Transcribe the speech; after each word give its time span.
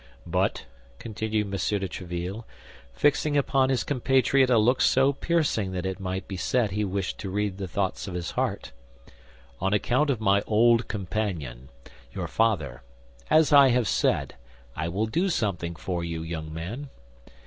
"But," 0.25 0.65
continued 0.97 1.45
M. 1.45 1.51
de 1.51 1.57
Tréville, 1.57 2.43
fixing 2.91 3.37
upon 3.37 3.69
his 3.69 3.83
compatriot 3.83 4.49
a 4.49 4.57
look 4.57 4.81
so 4.81 5.13
piercing 5.13 5.73
that 5.73 5.85
it 5.85 5.99
might 5.99 6.27
be 6.27 6.37
said 6.37 6.71
he 6.71 6.83
wished 6.83 7.19
to 7.19 7.29
read 7.29 7.59
the 7.59 7.67
thoughts 7.67 8.07
of 8.07 8.15
his 8.15 8.31
heart, 8.31 8.71
"on 9.59 9.75
account 9.75 10.09
of 10.09 10.19
my 10.19 10.41
old 10.47 10.87
companion, 10.87 11.69
your 12.11 12.27
father, 12.27 12.81
as 13.29 13.53
I 13.53 13.67
have 13.69 13.87
said, 13.87 14.33
I 14.75 14.87
will 14.89 15.05
do 15.05 15.29
something 15.29 15.75
for 15.75 16.03
you, 16.03 16.23
young 16.23 16.51
man. 16.51 16.89